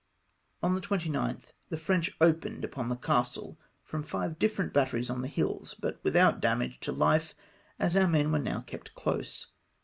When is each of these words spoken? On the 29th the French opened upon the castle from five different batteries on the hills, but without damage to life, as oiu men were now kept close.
On 0.63 0.73
the 0.73 0.81
29th 0.81 1.51
the 1.69 1.77
French 1.77 2.09
opened 2.19 2.63
upon 2.63 2.89
the 2.89 2.95
castle 2.95 3.59
from 3.83 4.01
five 4.01 4.39
different 4.39 4.73
batteries 4.73 5.11
on 5.11 5.21
the 5.21 5.27
hills, 5.27 5.75
but 5.75 5.99
without 6.01 6.41
damage 6.41 6.79
to 6.79 6.91
life, 6.91 7.35
as 7.77 7.93
oiu 7.93 8.09
men 8.09 8.31
were 8.31 8.39
now 8.39 8.61
kept 8.61 8.95
close. 8.95 9.49